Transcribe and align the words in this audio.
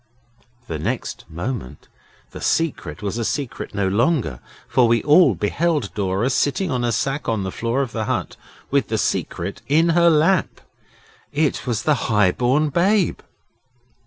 The 0.67 0.79
next 0.79 1.25
moment 1.29 1.87
the 2.31 2.41
Secret 2.41 3.03
was 3.03 3.19
a 3.19 3.23
secret 3.23 3.75
no 3.75 3.87
longer, 3.87 4.39
for 4.67 4.87
we 4.87 5.03
all 5.03 5.35
beheld 5.35 5.93
Dora, 5.93 6.31
sitting 6.31 6.71
on 6.71 6.83
a 6.83 6.91
sack 6.91 7.29
on 7.29 7.43
the 7.43 7.51
floor 7.51 7.83
of 7.83 7.91
the 7.91 8.05
hut, 8.05 8.35
with 8.71 8.87
the 8.87 8.97
Secret 8.97 9.61
in 9.67 9.89
her 9.89 10.09
lap. 10.09 10.61
It 11.31 11.67
was 11.67 11.83
the 11.83 12.09
High 12.09 12.31
born 12.31 12.69
Babe! 12.69 13.19